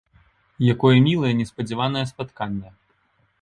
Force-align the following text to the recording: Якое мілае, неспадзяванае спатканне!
Якое 0.73 0.93
мілае, 1.07 1.33
неспадзяванае 1.41 2.03
спатканне! 2.13 2.69